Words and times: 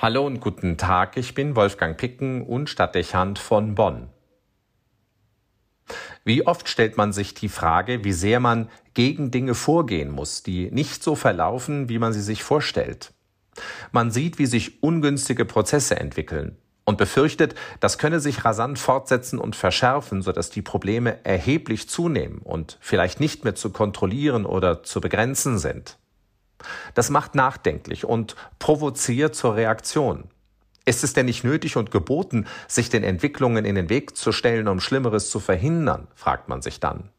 Hallo 0.00 0.24
und 0.24 0.38
guten 0.38 0.76
Tag, 0.76 1.16
ich 1.16 1.34
bin 1.34 1.56
Wolfgang 1.56 1.96
Picken 1.96 2.42
und 2.42 2.70
Stadtdechant 2.70 3.36
von 3.40 3.74
Bonn. 3.74 4.10
Wie 6.24 6.46
oft 6.46 6.68
stellt 6.68 6.96
man 6.96 7.12
sich 7.12 7.34
die 7.34 7.48
Frage, 7.48 8.04
wie 8.04 8.12
sehr 8.12 8.38
man 8.38 8.68
gegen 8.94 9.32
Dinge 9.32 9.56
vorgehen 9.56 10.12
muss, 10.12 10.44
die 10.44 10.70
nicht 10.70 11.02
so 11.02 11.16
verlaufen, 11.16 11.88
wie 11.88 11.98
man 11.98 12.12
sie 12.12 12.20
sich 12.20 12.44
vorstellt. 12.44 13.12
Man 13.90 14.12
sieht, 14.12 14.38
wie 14.38 14.46
sich 14.46 14.84
ungünstige 14.84 15.44
Prozesse 15.44 15.96
entwickeln 15.98 16.56
und 16.84 16.96
befürchtet, 16.96 17.56
das 17.80 17.98
könne 17.98 18.20
sich 18.20 18.44
rasant 18.44 18.78
fortsetzen 18.78 19.40
und 19.40 19.56
verschärfen, 19.56 20.22
sodass 20.22 20.50
die 20.50 20.62
Probleme 20.62 21.24
erheblich 21.24 21.88
zunehmen 21.88 22.38
und 22.38 22.78
vielleicht 22.80 23.18
nicht 23.18 23.42
mehr 23.42 23.56
zu 23.56 23.70
kontrollieren 23.70 24.46
oder 24.46 24.84
zu 24.84 25.00
begrenzen 25.00 25.58
sind. 25.58 25.98
Das 26.94 27.10
macht 27.10 27.34
nachdenklich 27.34 28.04
und 28.04 28.36
provoziert 28.58 29.34
zur 29.34 29.56
Reaktion. 29.56 30.24
Ist 30.84 31.04
es 31.04 31.12
denn 31.12 31.26
nicht 31.26 31.44
nötig 31.44 31.76
und 31.76 31.90
geboten, 31.90 32.46
sich 32.66 32.88
den 32.88 33.04
Entwicklungen 33.04 33.64
in 33.64 33.74
den 33.74 33.90
Weg 33.90 34.16
zu 34.16 34.32
stellen, 34.32 34.68
um 34.68 34.80
Schlimmeres 34.80 35.30
zu 35.30 35.38
verhindern, 35.38 36.08
fragt 36.14 36.48
man 36.48 36.62
sich 36.62 36.80
dann. 36.80 37.10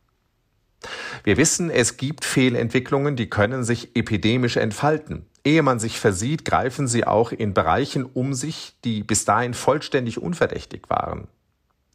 Wir 1.23 1.38
wissen, 1.38 1.70
es 1.70 1.98
gibt 1.98 2.25
Fehlentwicklungen, 2.25 3.15
die 3.15 3.29
können 3.29 3.63
sich 3.63 3.95
epidemisch 3.95 4.57
entfalten. 4.57 5.25
Ehe 5.43 5.62
man 5.62 5.79
sich 5.79 5.99
versieht, 5.99 6.45
greifen 6.45 6.87
sie 6.87 7.05
auch 7.05 7.31
in 7.31 7.53
Bereichen 7.53 8.05
um 8.05 8.34
sich, 8.34 8.77
die 8.84 9.03
bis 9.03 9.26
dahin 9.26 9.53
vollständig 9.53 10.21
unverdächtig 10.21 10.90
waren. 10.90 11.27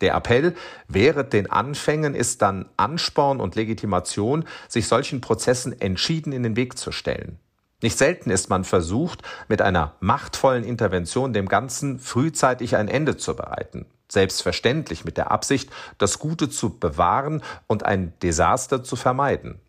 Der 0.01 0.15
Appell 0.15 0.55
während 0.89 1.33
den 1.33 1.51
Anfängen 1.51 2.15
ist 2.15 2.43
dann 2.43 2.69
Ansporn 2.77 3.41
und 3.41 3.55
Legitimation, 3.55 4.45
sich 4.69 4.89
solchen 4.89 5.21
Prozessen 5.21 5.81
entschieden 5.81 6.33
in 6.33 6.43
den 6.43 6.57
Weg 6.57 6.77
zu 6.79 6.93
stellen. 6.93 7.39
Nicht 7.83 7.99
selten 7.99 8.31
ist 8.31 8.49
man 8.49 8.65
versucht, 8.65 9.23
mit 9.49 9.61
einer 9.61 9.95
machtvollen 10.01 10.65
Intervention 10.65 11.33
dem 11.33 11.49
Ganzen 11.49 11.99
frühzeitig 11.99 12.77
ein 12.77 12.89
Ende 12.89 13.17
zu 13.17 13.37
bereiten. 13.37 13.87
Selbstverständlich 14.11 15.05
mit 15.05 15.17
der 15.17 15.31
Absicht, 15.31 15.71
das 15.99 16.19
Gute 16.19 16.49
zu 16.49 16.79
bewahren 16.79 17.43
und 17.67 17.85
ein 17.85 18.15
Desaster 18.23 18.83
zu 18.83 18.97
vermeiden. 18.97 19.61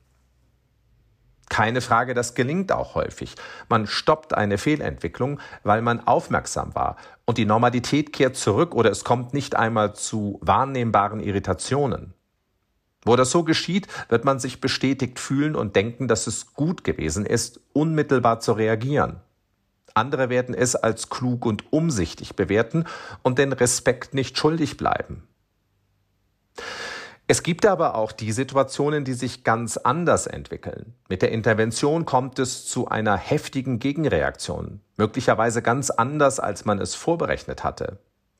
Keine 1.50 1.82
Frage, 1.82 2.14
das 2.14 2.34
gelingt 2.34 2.72
auch 2.72 2.96
häufig. 2.96 3.36
Man 3.70 3.88
stoppt 3.88 4.34
eine 4.34 4.58
Fehlentwicklung, 4.58 5.40
weil 5.64 5.82
man 5.82 6.06
aufmerksam 6.06 6.74
war 6.74 6.98
und 7.26 7.38
die 7.38 7.46
Normalität 7.46 8.14
kehrt 8.14 8.36
zurück 8.36 8.74
oder 8.74 8.90
es 8.92 9.04
kommt 9.04 9.34
nicht 9.34 9.56
einmal 9.56 9.94
zu 9.94 10.40
wahrnehmbaren 10.42 11.20
Irritationen. 11.20 12.14
Wo 13.04 13.16
das 13.16 13.30
so 13.30 13.44
geschieht, 13.44 13.88
wird 14.10 14.26
man 14.26 14.40
sich 14.40 14.60
bestätigt 14.60 15.20
fühlen 15.20 15.56
und 15.56 15.76
denken, 15.76 16.08
dass 16.08 16.26
es 16.26 16.54
gut 16.54 16.84
gewesen 16.84 17.26
ist, 17.26 17.60
unmittelbar 17.72 18.40
zu 18.40 18.54
reagieren. 18.54 19.22
Andere 19.94 20.30
werden 20.30 20.56
es 20.56 20.76
als 20.76 21.10
klug 21.10 21.46
und 21.46 21.72
umsichtig 21.72 22.36
bewerten 22.36 22.86
und 23.22 23.38
den 23.38 23.54
Respekt 23.54 24.16
nicht 24.16 24.38
schuldig 24.38 24.76
bleiben. 24.76 25.28
Es 27.28 27.42
gibt 27.42 27.66
aber 27.66 27.96
auch 27.96 28.12
die 28.12 28.32
Situationen, 28.32 29.04
die 29.04 29.14
sich 29.14 29.44
ganz 29.44 29.78
anders 29.78 30.28
entwickeln. 30.28 30.94
Mit 31.10 31.24
der 31.24 31.32
Intervention 31.32 32.06
kommt 32.06 32.38
es 32.38 32.68
zu 32.68 32.88
einer 32.88 33.18
heftigen 33.18 33.80
Gegenreaktion, 33.80 34.82
möglicherweise 34.96 35.64
ganz 35.64 35.90
anders, 35.90 36.40
als 36.40 36.66
man 36.66 36.80
es 36.80 36.94
vorberechnet 36.94 37.64
hatte. 37.64 37.98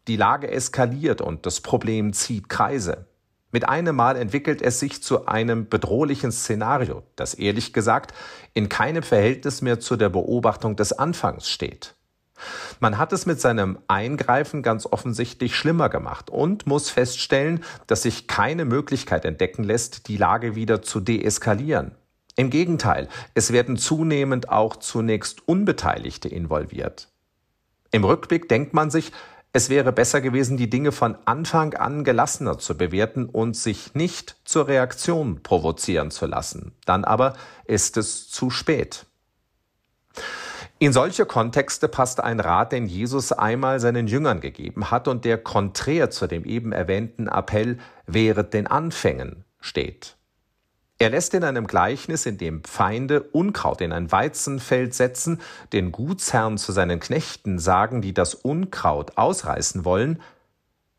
Die 0.08 0.18
Lage 0.18 0.52
eskaliert 0.52 1.20
und 1.20 1.48
das 1.48 1.62
Problem 1.62 2.14
zieht 2.14 2.48
Kreise. 2.48 3.08
Mit 3.52 3.68
einem 3.68 3.96
Mal 3.96 4.18
entwickelt 4.18 4.62
es 4.62 4.80
sich 4.80 5.02
zu 5.02 5.26
einem 5.26 5.68
bedrohlichen 5.68 6.32
Szenario, 6.32 7.02
das 7.16 7.34
ehrlich 7.34 7.74
gesagt 7.74 8.14
in 8.54 8.70
keinem 8.70 9.02
Verhältnis 9.02 9.64
mehr 9.64 9.80
zu 9.80 9.96
der 9.96 10.10
Beobachtung 10.10 10.76
des 10.76 10.94
Anfangs 10.94 11.50
steht. 11.50 11.96
Man 12.80 12.98
hat 12.98 13.14
es 13.14 13.26
mit 13.26 13.40
seinem 13.40 13.80
Eingreifen 13.88 14.62
ganz 14.62 14.86
offensichtlich 14.86 15.56
schlimmer 15.56 15.90
gemacht 15.90 16.30
und 16.30 16.68
muss 16.68 16.90
feststellen, 16.90 17.64
dass 17.88 18.04
sich 18.04 18.28
keine 18.28 18.66
Möglichkeit 18.66 19.26
entdecken 19.26 19.64
lässt, 19.64 20.08
die 20.08 20.18
Lage 20.18 20.56
wieder 20.56 20.82
zu 20.82 21.00
deeskalieren. 21.00 21.92
Im 22.36 22.50
Gegenteil, 22.50 23.08
es 23.34 23.54
werden 23.54 23.78
zunehmend 23.78 24.50
auch 24.50 24.76
zunächst 24.76 25.48
Unbeteiligte 25.48 26.28
involviert. 26.28 27.08
Im 27.92 28.04
Rückblick 28.04 28.50
denkt 28.50 28.74
man 28.74 28.92
sich, 28.92 29.14
es 29.54 29.70
wäre 29.70 29.94
besser 29.94 30.20
gewesen, 30.20 30.58
die 30.58 30.70
Dinge 30.70 30.92
von 30.92 31.16
Anfang 31.24 31.76
an 31.76 32.04
gelassener 32.04 32.58
zu 32.58 32.76
bewerten 32.76 33.26
und 33.26 33.56
sich 33.56 33.96
nicht 33.96 34.36
zur 34.44 34.68
Reaktion 34.68 35.44
provozieren 35.44 36.12
zu 36.12 36.26
lassen. 36.26 36.74
Dann 36.86 37.06
aber 37.06 37.38
ist 37.64 37.96
es 37.96 38.30
zu 38.30 38.50
spät. 38.50 39.06
In 40.78 40.92
solche 40.92 41.26
Kontexte 41.26 41.88
passt 41.88 42.22
ein 42.22 42.42
Rat, 42.42 42.74
den 42.74 42.86
Jesus 42.86 43.32
einmal 43.32 43.80
seinen 43.80 44.08
Jüngern 44.08 44.42
gegeben 44.42 44.92
hat 44.92 45.08
und 45.08 45.24
der 45.24 45.38
konträr 45.38 46.10
zu 46.10 46.28
dem 46.28 46.44
eben 46.44 46.74
erwähnten 46.74 47.28
Appell 47.28 47.78
wehret 48.08 48.54
den 48.54 48.68
Anfängen 48.68 49.46
steht. 49.62 50.18
Er 50.98 51.10
lässt 51.10 51.34
in 51.34 51.44
einem 51.44 51.68
Gleichnis, 51.68 52.26
in 52.26 52.38
dem 52.38 52.64
Feinde 52.64 53.22
Unkraut 53.22 53.82
in 53.82 53.92
ein 53.92 54.12
Weizenfeld 54.12 54.94
setzen, 54.94 55.42
den 55.74 55.92
Gutsherrn 55.92 56.58
zu 56.58 56.72
seinen 56.72 57.00
Knechten 57.00 57.60
sagen, 57.60 58.02
die 58.02 58.14
das 58.14 58.34
Unkraut 58.34 59.18
ausreißen 59.18 59.86
wollen, 59.86 60.22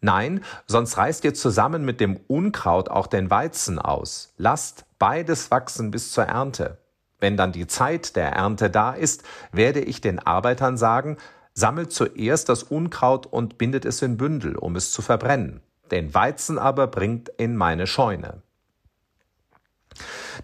Nein, 0.03 0.44
sonst 0.66 0.98
reißt 0.98 1.25
ihr 1.25 1.34
zusammen 1.34 1.84
mit 1.84 2.00
dem 2.00 2.20
Unkraut 2.28 2.91
auch 2.91 3.06
den 3.06 3.31
Weizen 3.31 3.78
aus. 3.78 4.34
Lasst 4.36 4.84
beides 4.98 5.50
wachsen 5.50 5.91
bis 5.91 6.12
zur 6.12 6.25
Ernte. 6.25 6.78
Wenn 7.19 7.37
dann 7.37 7.53
die 7.53 7.66
Zeit 7.66 8.16
der 8.16 8.32
Ernte 8.32 8.71
da 8.71 8.93
ist, 8.93 9.22
werde 9.53 9.81
ich 9.81 10.00
den 10.00 10.19
Arbeitern 10.19 10.77
sagen, 10.77 11.16
sammelt 11.54 11.93
zuerst 11.93 12.49
das 12.49 12.62
Unkraut 12.62 13.27
und 13.27 13.59
bindet 13.59 13.84
es 13.84 14.03
in 14.03 14.16
Bündel, 14.16 14.56
um 14.56 14.77
es 14.77 14.93
zu 14.93 15.00
verbrennen. 15.00 15.60
Den 15.91 16.15
Weizen 16.15 16.59
aber 16.59 16.87
bringt 16.87 17.28
in 17.31 17.56
meine 17.56 17.87
Scheune. 17.87 18.43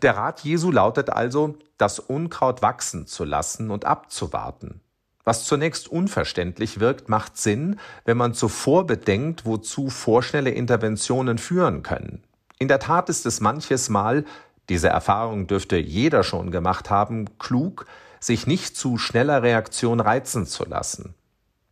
Der 0.01 0.17
Rat 0.17 0.41
Jesu 0.41 0.71
lautet 0.71 1.11
also, 1.11 1.57
das 1.77 1.99
Unkraut 1.99 2.63
wachsen 2.63 3.07
zu 3.07 3.25
lassen 3.25 3.71
und 3.71 3.85
abzuwarten. 3.85 4.81
Was 5.25 5.45
zunächst 5.45 5.89
unverständlich 5.89 6.81
wirkt, 6.81 7.09
macht 7.09 7.37
Sinn, 7.37 7.79
wenn 8.05 8.17
man 8.17 8.35
zuvor 8.35 8.87
bedenkt, 8.87 9.45
wozu 9.45 9.89
vorschnelle 9.89 10.51
Interventionen 10.51 11.39
führen 11.39 11.83
können. 11.83 12.25
In 12.59 12.69
der 12.69 12.81
Tat 12.81 13.09
ist 13.09 13.27
es 13.27 13.41
manches 13.41 13.89
Mal 13.89 14.25
diese 14.73 14.89
Erfahrung 14.89 15.47
dürfte 15.47 15.77
jeder 15.77 16.25
schon 16.25 16.51
gemacht 16.51 16.89
haben, 16.89 17.39
klug, 17.39 17.85
sich 18.21 18.47
nicht 18.47 18.75
zu 18.75 18.97
schneller 18.97 19.43
Reaktion 19.43 20.01
reizen 20.01 20.47
zu 20.47 20.65
lassen. 20.65 21.15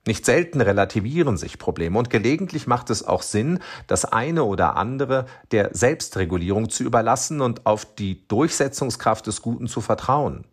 Nicht 0.06 0.27
selten 0.27 0.61
relativieren 0.61 1.38
sich 1.38 1.59
Probleme 1.59 1.99
und 1.99 2.11
gelegentlich 2.11 2.66
macht 2.66 2.91
es 2.91 3.03
auch 3.03 3.22
Sinn, 3.22 3.61
das 3.87 4.05
eine 4.05 4.44
oder 4.44 4.77
andere 4.77 5.25
der 5.50 5.71
Selbstregulierung 5.72 6.69
zu 6.69 6.84
überlassen 6.84 7.41
und 7.41 7.65
auf 7.65 7.87
die 7.94 8.28
Durchsetzungskraft 8.28 9.27
des 9.27 9.41
Guten 9.41 9.67
zu 9.67 9.81
vertrauen. 9.81 10.44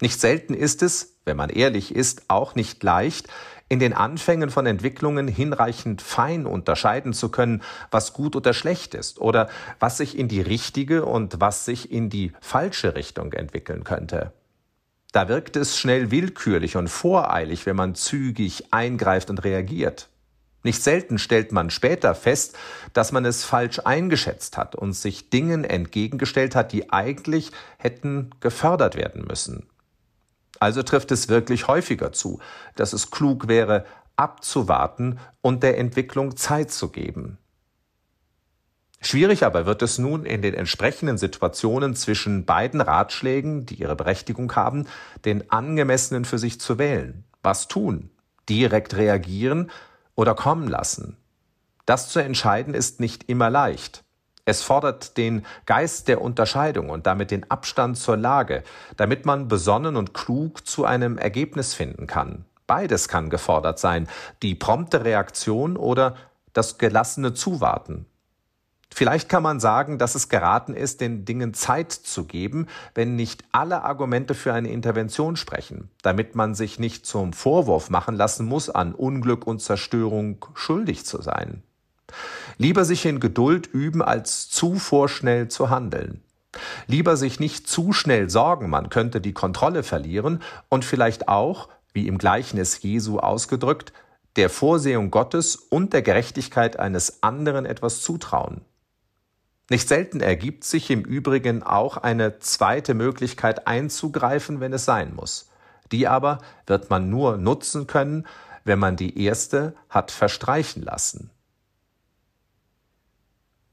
Nicht 0.00 0.20
selten 0.20 0.54
ist 0.54 0.82
es, 0.82 1.14
wenn 1.24 1.36
man 1.36 1.48
ehrlich 1.48 1.94
ist, 1.94 2.22
auch 2.26 2.56
nicht 2.56 2.82
leicht, 2.82 3.28
in 3.72 3.78
den 3.78 3.94
Anfängen 3.94 4.50
von 4.50 4.66
Entwicklungen 4.66 5.26
hinreichend 5.26 6.02
fein 6.02 6.44
unterscheiden 6.44 7.14
zu 7.14 7.30
können, 7.30 7.62
was 7.90 8.12
gut 8.12 8.36
oder 8.36 8.52
schlecht 8.52 8.94
ist 8.94 9.18
oder 9.18 9.48
was 9.80 9.96
sich 9.96 10.18
in 10.18 10.28
die 10.28 10.42
richtige 10.42 11.06
und 11.06 11.40
was 11.40 11.64
sich 11.64 11.90
in 11.90 12.10
die 12.10 12.32
falsche 12.42 12.94
Richtung 12.94 13.32
entwickeln 13.32 13.82
könnte. 13.82 14.34
Da 15.12 15.26
wirkt 15.28 15.56
es 15.56 15.78
schnell 15.78 16.10
willkürlich 16.10 16.76
und 16.76 16.88
voreilig, 16.88 17.64
wenn 17.64 17.76
man 17.76 17.94
zügig 17.94 18.74
eingreift 18.74 19.30
und 19.30 19.42
reagiert. 19.42 20.10
Nicht 20.64 20.82
selten 20.82 21.16
stellt 21.16 21.50
man 21.50 21.70
später 21.70 22.14
fest, 22.14 22.58
dass 22.92 23.10
man 23.10 23.24
es 23.24 23.42
falsch 23.42 23.78
eingeschätzt 23.78 24.58
hat 24.58 24.74
und 24.74 24.92
sich 24.92 25.30
Dingen 25.30 25.64
entgegengestellt 25.64 26.54
hat, 26.54 26.72
die 26.72 26.92
eigentlich 26.92 27.52
hätten 27.78 28.32
gefördert 28.40 28.96
werden 28.96 29.24
müssen. 29.26 29.66
Also 30.58 30.82
trifft 30.82 31.10
es 31.12 31.28
wirklich 31.28 31.68
häufiger 31.68 32.12
zu, 32.12 32.40
dass 32.76 32.92
es 32.92 33.10
klug 33.10 33.48
wäre, 33.48 33.84
abzuwarten 34.16 35.18
und 35.40 35.62
der 35.62 35.78
Entwicklung 35.78 36.36
Zeit 36.36 36.70
zu 36.70 36.90
geben. 36.90 37.38
Schwierig 39.00 39.44
aber 39.44 39.66
wird 39.66 39.82
es 39.82 39.98
nun 39.98 40.24
in 40.24 40.42
den 40.42 40.54
entsprechenden 40.54 41.18
Situationen 41.18 41.96
zwischen 41.96 42.44
beiden 42.44 42.80
Ratschlägen, 42.80 43.66
die 43.66 43.74
ihre 43.74 43.96
Berechtigung 43.96 44.54
haben, 44.54 44.86
den 45.24 45.50
angemessenen 45.50 46.24
für 46.24 46.38
sich 46.38 46.60
zu 46.60 46.78
wählen. 46.78 47.24
Was 47.42 47.66
tun? 47.66 48.10
Direkt 48.48 48.94
reagieren 48.94 49.72
oder 50.14 50.36
kommen 50.36 50.68
lassen? 50.68 51.16
Das 51.84 52.10
zu 52.10 52.20
entscheiden 52.20 52.74
ist 52.74 53.00
nicht 53.00 53.28
immer 53.28 53.50
leicht. 53.50 54.04
Es 54.44 54.62
fordert 54.62 55.16
den 55.18 55.46
Geist 55.66 56.08
der 56.08 56.20
Unterscheidung 56.20 56.90
und 56.90 57.06
damit 57.06 57.30
den 57.30 57.48
Abstand 57.48 57.96
zur 57.96 58.16
Lage, 58.16 58.64
damit 58.96 59.24
man 59.24 59.46
besonnen 59.46 59.94
und 59.94 60.14
klug 60.14 60.66
zu 60.66 60.84
einem 60.84 61.16
Ergebnis 61.16 61.74
finden 61.74 62.08
kann. 62.08 62.44
Beides 62.66 63.06
kann 63.06 63.30
gefordert 63.30 63.78
sein, 63.78 64.08
die 64.42 64.56
prompte 64.56 65.04
Reaktion 65.04 65.76
oder 65.76 66.16
das 66.54 66.78
gelassene 66.78 67.34
Zuwarten. 67.34 68.06
Vielleicht 68.92 69.28
kann 69.28 69.42
man 69.42 69.60
sagen, 69.60 69.98
dass 69.98 70.16
es 70.16 70.28
geraten 70.28 70.74
ist, 70.74 71.00
den 71.00 71.24
Dingen 71.24 71.54
Zeit 71.54 71.92
zu 71.92 72.24
geben, 72.24 72.66
wenn 72.94 73.14
nicht 73.14 73.44
alle 73.52 73.84
Argumente 73.84 74.34
für 74.34 74.52
eine 74.52 74.70
Intervention 74.70 75.36
sprechen, 75.36 75.88
damit 76.02 76.34
man 76.34 76.54
sich 76.54 76.78
nicht 76.78 77.06
zum 77.06 77.32
Vorwurf 77.32 77.90
machen 77.90 78.16
lassen 78.16 78.46
muss, 78.46 78.68
an 78.68 78.92
Unglück 78.94 79.46
und 79.46 79.60
Zerstörung 79.60 80.44
schuldig 80.54 81.06
zu 81.06 81.22
sein. 81.22 81.62
Lieber 82.58 82.84
sich 82.84 83.06
in 83.06 83.20
Geduld 83.20 83.66
üben, 83.66 84.02
als 84.02 84.48
zu 84.50 84.76
vorschnell 84.76 85.48
zu 85.48 85.70
handeln. 85.70 86.22
Lieber 86.86 87.16
sich 87.16 87.40
nicht 87.40 87.68
zu 87.68 87.92
schnell 87.92 88.28
sorgen, 88.28 88.68
man 88.68 88.90
könnte 88.90 89.20
die 89.20 89.32
Kontrolle 89.32 89.82
verlieren 89.82 90.42
und 90.68 90.84
vielleicht 90.84 91.28
auch, 91.28 91.68
wie 91.92 92.06
im 92.06 92.18
Gleichnis 92.18 92.82
Jesu 92.82 93.18
ausgedrückt, 93.18 93.92
der 94.36 94.50
Vorsehung 94.50 95.10
Gottes 95.10 95.56
und 95.56 95.92
der 95.92 96.02
Gerechtigkeit 96.02 96.78
eines 96.78 97.22
anderen 97.22 97.66
etwas 97.66 98.00
zutrauen. 98.00 98.62
Nicht 99.70 99.88
selten 99.88 100.20
ergibt 100.20 100.64
sich 100.64 100.90
im 100.90 101.02
Übrigen 101.02 101.62
auch 101.62 101.96
eine 101.96 102.38
zweite 102.40 102.94
Möglichkeit 102.94 103.66
einzugreifen, 103.66 104.60
wenn 104.60 104.72
es 104.72 104.84
sein 104.84 105.14
muss. 105.14 105.48
Die 105.92 106.08
aber 106.08 106.38
wird 106.66 106.90
man 106.90 107.08
nur 107.10 107.36
nutzen 107.36 107.86
können, 107.86 108.26
wenn 108.64 108.78
man 108.78 108.96
die 108.96 109.22
erste 109.22 109.74
hat 109.88 110.10
verstreichen 110.10 110.82
lassen. 110.82 111.30